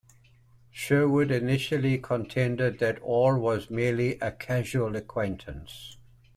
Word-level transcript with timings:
Sherwood 0.71 1.29
initially 1.29 1.99
contended 1.99 2.79
that 2.79 2.97
Ore 3.03 3.37
was 3.37 3.69
merely 3.69 4.17
a 4.19 4.31
"casual 4.31 4.95
acquaintance". 4.95 5.97